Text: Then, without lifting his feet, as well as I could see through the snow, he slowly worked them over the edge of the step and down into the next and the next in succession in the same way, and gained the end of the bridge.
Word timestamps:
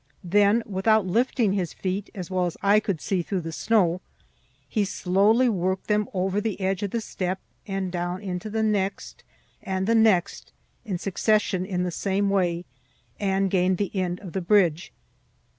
Then, 0.23 0.63
without 0.65 1.05
lifting 1.05 1.53
his 1.53 1.73
feet, 1.73 2.09
as 2.15 2.31
well 2.31 2.47
as 2.47 2.57
I 2.63 2.79
could 2.79 2.99
see 2.99 3.21
through 3.21 3.41
the 3.41 3.51
snow, 3.51 4.01
he 4.67 4.83
slowly 4.83 5.47
worked 5.47 5.85
them 5.85 6.09
over 6.11 6.41
the 6.41 6.59
edge 6.59 6.81
of 6.81 6.89
the 6.89 7.01
step 7.01 7.39
and 7.67 7.91
down 7.91 8.19
into 8.23 8.49
the 8.49 8.63
next 8.63 9.23
and 9.61 9.85
the 9.85 9.93
next 9.93 10.53
in 10.85 10.97
succession 10.97 11.67
in 11.67 11.83
the 11.83 11.91
same 11.91 12.31
way, 12.31 12.65
and 13.19 13.51
gained 13.51 13.77
the 13.77 13.95
end 13.95 14.19
of 14.21 14.33
the 14.33 14.41
bridge. 14.41 14.91